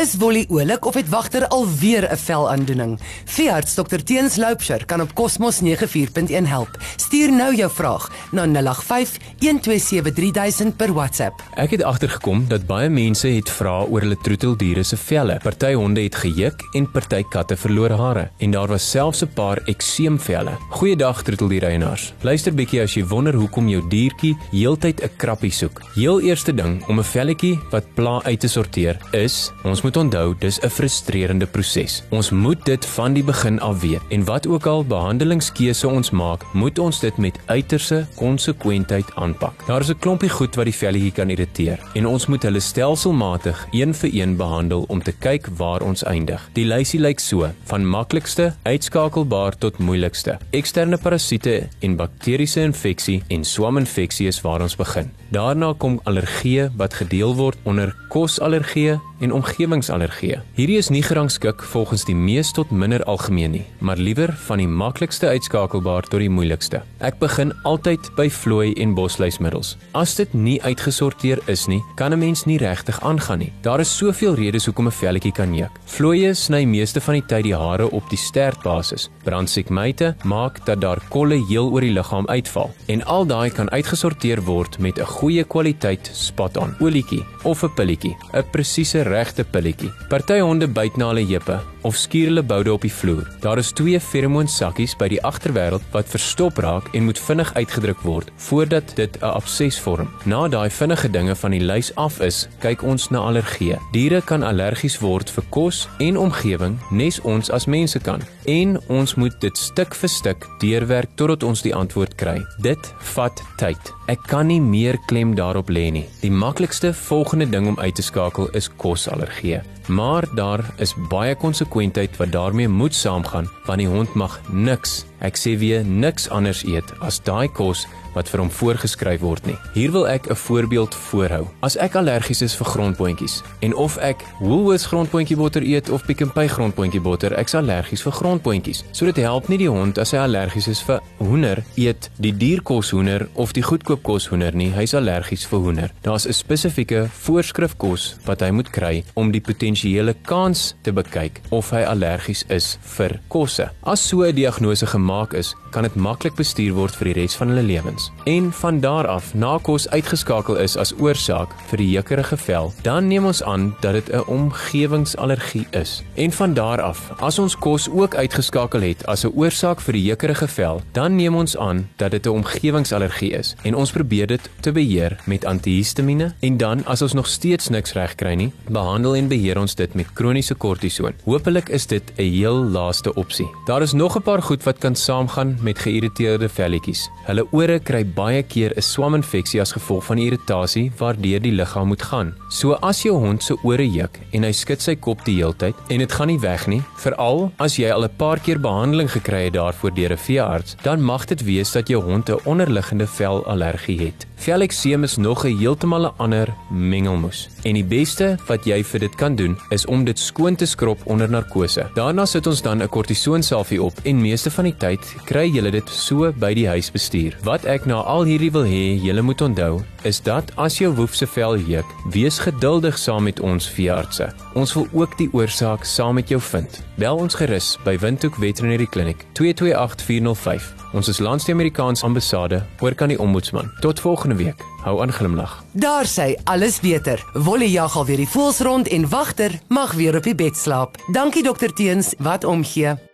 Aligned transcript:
Is 0.00 0.14
Wolly 0.16 0.46
oulik 0.48 0.84
of 0.88 0.94
het 0.94 1.08
wagter 1.08 1.48
alweer 1.48 2.12
'n 2.12 2.16
velaandoening? 2.16 3.00
Veearts 3.24 3.74
Dr 3.74 3.96
Teens 4.04 4.36
Loupsher 4.36 4.84
kan 4.84 5.00
op 5.00 5.14
Cosmos 5.14 5.60
94.1 5.60 6.46
help. 6.46 6.78
Stuur 6.96 7.32
nou 7.32 7.56
jou 7.56 7.70
vraag 7.70 8.10
na 8.30 8.46
085 8.46 9.16
127 9.38 10.12
3000 10.12 10.76
per 10.76 10.92
WhatsApp. 10.92 11.42
Ek 11.54 11.70
het 11.70 11.82
agtergekom 11.82 12.48
dat 12.48 12.66
baie 12.66 12.88
mense 12.88 13.28
het 13.28 13.50
vra 13.50 13.82
oor 13.82 14.00
hulle 14.00 14.16
troeteldiere 14.22 14.82
se 14.82 14.96
velle. 14.96 15.38
Party 15.42 15.72
honde 15.72 16.02
het 16.02 16.14
gejuk 16.14 16.62
en 16.72 16.90
party 16.90 17.22
katte 17.28 17.56
verloor 17.56 17.90
hare 17.90 18.30
en 18.38 18.50
daar 18.50 18.68
was 18.68 18.90
selfs 18.90 19.22
'n 19.22 19.32
paar 19.34 19.58
ekseemvelle. 19.64 20.56
Goeiedag 20.70 21.22
troeteldiereienaars. 21.22 22.12
Luister 22.20 22.54
bietjie 22.54 22.82
as 22.82 22.94
jy 22.94 23.04
wonder 23.04 23.34
hoekom 23.34 23.68
jou 23.68 23.88
diertjie 23.88 24.36
heeltyd 24.50 25.02
'n 25.02 25.10
krappie 25.16 25.52
soek. 25.52 25.82
Heel 25.94 26.20
eerste 26.20 26.54
ding 26.54 26.88
om 26.88 26.98
'n 26.98 27.04
velletjie 27.04 27.58
wat 27.70 27.94
pla 27.94 28.22
uit 28.22 28.40
te 28.40 28.48
sorteer 28.48 28.96
is, 29.12 29.52
ons 29.64 29.82
moet 29.82 29.89
onthou 29.96 30.34
dis 30.38 30.60
'n 30.60 30.68
frustrerende 30.68 31.46
proses. 31.46 32.02
Ons 32.10 32.30
moet 32.30 32.64
dit 32.64 32.86
van 32.86 33.12
die 33.12 33.24
begin 33.24 33.60
af 33.60 33.80
weet 33.80 34.00
en 34.08 34.24
wat 34.24 34.46
ook 34.46 34.66
al 34.66 34.84
behandelingskeuse 34.84 35.88
ons 35.88 36.10
maak, 36.10 36.44
moet 36.52 36.78
ons 36.78 37.00
dit 37.00 37.16
met 37.16 37.38
uiterse 37.46 38.06
konsekwentheid 38.14 39.14
aanpak. 39.14 39.66
Daar 39.66 39.80
is 39.80 39.90
'n 39.90 39.98
klompie 39.98 40.28
goed 40.28 40.54
wat 40.54 40.64
die 40.64 40.74
velletjie 40.74 41.12
kan 41.12 41.30
irriteer 41.30 41.78
en 41.94 42.06
ons 42.06 42.26
moet 42.26 42.42
hulle 42.42 42.60
stelselmatig 42.60 43.66
een 43.70 43.94
vir 43.94 44.10
een 44.12 44.36
behandel 44.36 44.84
om 44.88 45.02
te 45.02 45.12
kyk 45.12 45.48
waar 45.56 45.82
ons 45.82 46.04
eindig. 46.04 46.48
Die 46.52 46.64
lysie 46.64 47.00
lyk 47.00 47.20
so: 47.20 47.50
van 47.64 47.86
maklikste 47.86 48.54
uitskakelbaar 48.62 49.58
tot 49.58 49.78
moeilikste. 49.78 50.38
Eksterne 50.50 50.96
parasiete 50.96 51.68
en 51.80 51.96
bakteriese 51.96 52.60
infeksie 52.60 53.22
en 53.28 53.44
swaminfeksie 53.44 54.26
is 54.26 54.40
waar 54.40 54.60
ons 54.60 54.76
begin. 54.76 55.10
Daarna 55.30 55.74
kom 55.78 56.00
allergieë 56.04 56.70
wat 56.76 56.94
gedeel 56.94 57.34
word 57.34 57.58
onder 57.62 57.94
kosallergieë 58.08 59.00
en 59.20 59.32
omgewingsallergieë. 59.32 60.40
Hierdie 60.56 60.78
is 60.80 60.88
nie 60.88 61.02
gerangskik 61.02 61.62
volgens 61.62 62.04
die 62.08 62.16
mees 62.16 62.52
tot 62.56 62.70
minder 62.70 63.04
algemeen 63.04 63.50
nie, 63.50 63.64
maar 63.78 63.96
liewer 63.96 64.32
van 64.46 64.58
die 64.58 64.68
maklikste 64.68 65.28
uitskakelbaar 65.28 66.08
tot 66.08 66.20
die 66.20 66.30
moeilikste. 66.30 66.82
Ek 67.04 67.18
begin 67.20 67.52
altyd 67.68 68.10
by 68.16 68.28
vlooi 68.30 68.72
en 68.80 68.94
bosluismiddels. 68.94 69.76
As 69.92 70.14
dit 70.18 70.32
nie 70.34 70.58
uitgesorteer 70.62 71.40
is 71.46 71.66
nie, 71.68 71.82
kan 71.96 72.12
'n 72.12 72.18
mens 72.18 72.44
nie 72.46 72.58
regtig 72.58 73.00
aangaan 73.00 73.38
nie. 73.38 73.52
Daar 73.62 73.80
is 73.80 73.96
soveel 73.96 74.34
redes 74.34 74.66
hoekom 74.66 74.86
'n 74.86 74.98
velletjie 75.02 75.32
kan 75.32 75.54
juk. 75.54 75.70
Vlooie 75.84 76.34
sny 76.34 76.64
meeste 76.64 77.00
van 77.00 77.14
die 77.14 77.26
tyd 77.26 77.44
die 77.44 77.56
hare 77.56 77.90
op 77.90 78.08
die 78.10 78.18
stertbasis. 78.18 79.10
Brandsiekmyte 79.24 80.14
maak 80.24 80.64
dat 80.66 80.80
daar 80.80 81.00
kolle 81.08 81.44
heel 81.48 81.70
oor 81.70 81.80
die 81.80 81.92
liggaam 81.92 82.26
uitval 82.26 82.70
en 82.86 83.04
al 83.04 83.26
daai 83.26 83.50
kan 83.50 83.70
uitgesorteer 83.70 84.42
word 84.42 84.78
met 84.78 84.98
'n 84.98 85.04
goeie 85.04 85.44
kwaliteit 85.44 86.10
spot-on 86.12 86.74
olietjie 86.80 87.24
of 87.44 87.62
'n 87.62 87.74
pilletjie, 87.74 88.16
'n 88.32 88.44
presiese 88.50 89.02
regte 89.10 89.44
pilletjie. 89.44 89.90
Party 90.08 90.40
honde 90.40 90.68
byt 90.70 90.96
na 90.96 91.10
hulle 91.10 91.26
heupe 91.26 91.58
of 91.82 91.96
skuur 91.96 92.28
hulle 92.28 92.42
boude 92.44 92.72
op 92.72 92.84
die 92.84 92.92
vloer. 92.92 93.28
Daar 93.40 93.58
is 93.58 93.72
twee 93.72 94.00
feromoonsakkies 94.00 94.96
by 95.00 95.08
die 95.12 95.20
agterwêreld 95.24 95.84
wat 95.94 96.10
verstop 96.12 96.60
raak 96.60 96.90
en 96.96 97.06
moet 97.08 97.20
vinnig 97.20 97.52
uitgedruk 97.56 98.02
word 98.04 98.32
voordat 98.48 98.94
dit 98.96 99.16
'n 99.20 99.24
abses 99.24 99.78
vorm. 99.78 100.08
Na 100.24 100.48
daai 100.48 100.70
vinnige 100.70 101.10
dinge 101.10 101.36
van 101.36 101.50
die 101.50 101.64
lys 101.64 101.94
af 101.94 102.20
is, 102.20 102.48
kyk 102.60 102.82
ons 102.82 103.10
na 103.10 103.18
allergie. 103.18 103.76
Diere 103.92 104.22
kan 104.22 104.42
allergies 104.42 104.98
word 104.98 105.30
vir 105.30 105.44
kos 105.50 105.88
en 105.98 106.16
omgewing, 106.16 106.78
nes 106.90 107.20
ons 107.20 107.50
as 107.50 107.66
mense 107.66 107.98
kan. 107.98 108.20
En 108.44 108.80
ons 108.88 109.14
moet 109.14 109.40
dit 109.40 109.58
stuk 109.58 109.94
vir 109.94 110.08
stuk 110.08 110.46
deurwerk 110.60 111.08
totdat 111.14 111.42
ons 111.42 111.62
die 111.62 111.74
antwoord 111.74 112.14
kry. 112.14 112.46
Dit 112.58 112.94
vat 112.98 113.42
tyd. 113.56 113.92
Ek 114.10 114.18
kan 114.26 114.46
nie 114.46 114.60
meer 114.60 114.98
klem 115.06 115.34
daarop 115.34 115.68
lê 115.70 115.90
nie. 115.90 116.08
Die 116.20 116.30
maklikste 116.30 116.94
volgende 116.94 117.46
ding 117.48 117.68
om 117.68 117.78
uit 117.78 117.94
te 117.94 118.02
skakel 118.02 118.48
is 118.58 118.68
kosallergie. 119.00 119.60
Maar 119.88 120.24
daar 120.34 120.64
is 120.78 120.94
baie 121.08 121.34
konsekwentheid 121.34 122.16
wat 122.16 122.32
daarmee 122.32 122.68
moet 122.68 122.94
saamgaan, 122.94 123.48
want 123.66 123.78
die 123.78 123.88
hond 123.88 124.14
mag 124.14 124.40
niks, 124.52 125.04
ek 125.20 125.36
sê 125.36 125.56
weer 125.58 125.84
niks 125.84 126.28
anders 126.30 126.62
eet 126.68 126.92
as 127.00 127.20
daai 127.24 127.48
kos 127.48 127.86
wat 128.14 128.28
vir 128.28 128.40
hom 128.40 128.50
voorgeskryf 128.50 129.20
word 129.20 129.46
nie. 129.46 129.56
Hier 129.74 129.92
wil 129.92 130.08
ek 130.08 130.30
'n 130.30 130.34
voorbeeld 130.34 130.94
voorhou. 130.94 131.46
As 131.60 131.76
ek 131.76 131.94
allergies 131.94 132.42
is 132.42 132.54
vir 132.54 132.66
grondpotjies 132.66 133.42
en 133.60 133.74
of 133.74 133.96
ek 133.96 134.24
Woolworths 134.40 134.86
grondpotjie 134.86 135.36
botter 135.36 135.62
eet 135.62 135.90
of 135.90 136.04
Pick 136.06 136.22
n 136.22 136.32
Pay 136.32 136.48
grondpotjie 136.48 137.00
botter, 137.00 137.32
ek's 137.38 137.54
allergies 137.54 138.02
vir 138.02 138.12
grondpotjies. 138.12 138.84
So 138.92 139.04
dit 139.04 139.16
help 139.16 139.48
nie 139.48 139.58
die 139.58 139.68
hond 139.68 139.98
as 139.98 140.10
hy 140.10 140.18
allergies 140.18 140.68
is 140.68 140.80
vir 140.80 141.00
hoender 141.18 141.64
eet 141.76 142.10
die 142.18 142.32
dierkos 142.36 142.90
hoender 142.90 143.28
of 143.34 143.52
die 143.52 143.62
goedkoopkos 143.62 144.28
hoender 144.28 144.54
nie. 144.54 144.70
Hy's 144.70 144.94
allergies 144.94 145.46
vir 145.46 145.58
hoender. 145.58 145.90
Daar's 146.02 146.26
'n 146.26 146.32
spesifieke 146.32 147.08
voorskrifkos 147.08 148.16
wat 148.24 148.40
hy 148.40 148.50
moet 148.50 148.70
kry 148.70 149.04
om 149.14 149.30
die 149.30 149.40
potensiële 149.40 150.14
kans 150.22 150.74
te 150.82 150.92
bekyk 150.92 151.40
of 151.50 151.70
hy 151.70 151.82
allergies 151.82 152.44
is 152.48 152.78
vir 152.96 153.20
kosse. 153.28 153.70
As 153.82 154.08
so 154.08 154.22
'n 154.22 154.34
diagnose 154.34 154.86
gemaak 154.86 155.34
is, 155.34 155.54
kan 155.70 155.82
dit 155.82 155.96
maklik 155.96 156.36
bestuur 156.36 156.74
word 156.74 156.96
vir 156.96 157.12
die 157.12 157.20
res 157.22 157.36
van 157.38 157.52
hulle 157.52 157.66
lewens. 157.66 157.99
En 158.24 158.52
van 158.52 158.80
daar 158.80 159.06
af, 159.06 159.34
na 159.34 159.58
kos 159.62 159.88
uitgeskakel 159.88 160.56
is 160.56 160.76
as 160.76 160.94
oorsaak 160.98 161.52
vir 161.70 161.78
die 161.82 161.90
jukkerige 161.90 162.36
vel, 162.36 162.72
dan 162.82 163.06
neem 163.06 163.24
ons 163.24 163.42
aan 163.42 163.74
dat 163.80 163.92
dit 163.92 164.08
'n 164.12 164.24
omgewingsallergie 164.26 165.66
is. 165.70 166.02
En 166.14 166.32
van 166.32 166.54
daar 166.54 166.80
af, 166.80 167.12
as 167.18 167.38
ons 167.38 167.56
kos 167.58 167.88
ook 167.90 168.14
uitgeskakel 168.14 168.80
het 168.80 169.06
as 169.06 169.24
'n 169.24 169.32
oorsaak 169.34 169.80
vir 169.80 169.92
die 169.92 170.02
jukkerige 170.02 170.48
vel, 170.48 170.82
dan 170.92 171.16
neem 171.16 171.34
ons 171.34 171.56
aan 171.56 171.88
dat 171.96 172.10
dit 172.10 172.26
'n 172.26 172.28
omgewingsallergie 172.28 173.32
is 173.32 173.54
en 173.62 173.74
ons 173.74 173.90
probeer 173.90 174.26
dit 174.26 174.50
te 174.60 174.72
beheer 174.72 175.20
met 175.24 175.44
antihistamiene 175.44 176.34
en 176.40 176.56
dan 176.56 176.84
as 176.86 177.02
ons 177.02 177.12
nog 177.12 177.26
steeds 177.26 177.68
niks 177.68 177.92
reg 177.92 178.14
kry 178.14 178.34
nie, 178.34 178.52
behandel 178.68 179.16
en 179.16 179.28
beheer 179.28 179.58
ons 179.58 179.74
dit 179.74 179.94
met 179.94 180.12
kroniese 180.12 180.54
kortison. 180.54 181.14
Hoopelik 181.24 181.68
is 181.68 181.86
dit 181.86 182.12
'n 182.16 182.22
heel 182.22 182.64
laaste 182.64 183.14
opsie. 183.14 183.50
Daar 183.66 183.82
is 183.82 183.92
nog 183.92 184.16
'n 184.16 184.22
paar 184.22 184.42
goed 184.42 184.62
wat 184.62 184.78
kan 184.78 184.94
saamgaan 184.94 185.58
met 185.62 185.78
geïrriteerde 185.78 186.48
velletjies. 186.48 187.08
Hulle 187.24 187.46
ore 187.50 187.78
kry 187.90 188.04
baie 188.06 188.42
keer 188.42 188.72
'n 188.76 188.82
swaminfeksie 188.82 189.60
as 189.60 189.72
gevolg 189.74 190.04
van 190.04 190.18
irritasie 190.18 190.92
waardeur 190.98 191.40
die 191.42 191.52
liggaam 191.52 191.88
moet 191.88 192.02
gaan. 192.02 192.34
So 192.48 192.78
as 192.82 193.02
jou 193.02 193.16
hond 193.18 193.42
se 193.42 193.56
ore 193.64 193.86
juk 193.86 194.18
en 194.32 194.44
hy 194.44 194.52
skud 194.52 194.80
sy 194.80 194.94
kop 194.94 195.24
die 195.24 195.36
heeltyd 195.40 195.74
en 195.90 195.98
dit 195.98 196.12
gaan 196.12 196.28
nie 196.28 196.38
weg 196.38 196.66
nie, 196.66 196.82
veral 196.96 197.52
as 197.58 197.76
jy 197.76 197.90
al 197.90 198.04
'n 198.04 198.16
paar 198.16 198.38
keer 198.38 198.60
behandeling 198.60 199.10
gekry 199.10 199.44
het 199.44 199.54
daarvoor 199.54 199.94
deur 199.94 200.12
'n 200.12 200.16
veearts, 200.16 200.76
dan 200.82 201.02
mag 201.02 201.26
dit 201.26 201.42
wees 201.42 201.72
dat 201.72 201.88
jou 201.88 202.02
hond 202.02 202.30
'n 202.30 202.40
onderliggende 202.44 203.06
velallergie 203.06 203.98
het. 203.98 204.26
Velekseem 204.40 205.04
is 205.04 205.16
nog 205.16 205.44
'n 205.44 205.56
heeltemal 205.58 206.06
'n 206.06 206.14
ander 206.16 206.48
mengelmoes. 206.70 207.48
En 207.62 207.74
die 207.74 207.84
beste 207.84 208.38
wat 208.46 208.64
jy 208.64 208.84
vir 208.84 209.00
dit 209.00 209.14
kan 209.14 209.34
doen, 209.34 209.58
is 209.68 209.86
om 209.86 210.04
dit 210.04 210.18
skoon 210.18 210.56
te 210.56 210.66
skrob 210.66 210.98
onder 211.04 211.30
narkose. 211.30 211.90
Daarna 211.94 212.24
sit 212.24 212.46
ons 212.46 212.62
dan 212.62 212.82
'n 212.82 212.88
kortisonsalfie 212.88 213.82
op 213.82 213.92
en 214.02 214.20
meeste 214.20 214.50
van 214.50 214.64
die 214.64 214.76
tyd 214.76 215.14
kry 215.24 215.50
jy 215.54 215.70
dit 215.70 215.88
so 215.88 216.32
by 216.32 216.54
die 216.54 216.68
huis 216.68 216.90
bestuur. 216.90 217.36
Wat 217.42 217.64
ek 217.64 217.79
na 217.86 218.00
al 218.02 218.24
hierdie 218.28 218.50
wil 218.52 218.64
hê 218.64 218.96
jy 219.00 219.20
moet 219.20 219.40
onthou, 219.40 219.80
is 220.04 220.20
dat 220.20 220.52
as 220.56 220.78
jou 220.80 220.90
woef 220.96 221.14
se 221.14 221.26
vel 221.26 221.56
juk, 221.58 221.86
wees 222.12 222.38
geduldig 222.38 222.98
saam 222.98 223.24
met 223.28 223.40
ons 223.40 223.68
veeartse. 223.68 224.30
Ons 224.54 224.74
wil 224.74 224.86
ook 224.92 225.16
die 225.18 225.28
oorsaak 225.32 225.84
saam 225.84 226.14
met 226.14 226.28
jou 226.28 226.40
vind. 226.40 226.80
Bel 226.96 227.16
ons 227.16 227.34
gerus 227.34 227.76
by 227.84 227.96
Windhoek 227.98 228.36
Veterinary 228.40 228.86
Clinic 228.86 229.26
228405. 229.32 230.72
Ons 230.92 231.08
is 231.08 231.18
Lands-Amerikaanse 231.18 232.04
ambassade 232.04 232.62
oor 232.80 232.94
kan 232.94 233.12
die 233.12 233.20
ombudsman. 233.20 233.70
Tot 233.80 234.00
volgende 234.00 234.36
week. 234.40 234.64
Hou 234.82 235.00
aan 235.02 235.12
glimlag. 235.12 235.60
Daar 235.72 236.08
sê 236.08 236.34
alles 236.44 236.80
beter. 236.80 237.22
Wolle 237.34 237.70
jag 237.70 237.96
al 237.96 238.06
weer 238.08 238.24
die 238.24 238.28
voels 238.28 238.60
rond 238.64 238.88
en 238.88 239.08
wagter 239.08 239.60
mag 239.68 239.92
weer 239.92 240.16
op 240.16 240.24
die 240.24 240.34
bed 240.34 240.56
slaap. 240.56 240.96
Dankie 241.12 241.42
dokter 241.42 241.72
Teens, 241.72 242.14
wat 242.18 242.44
omgee. 242.44 243.09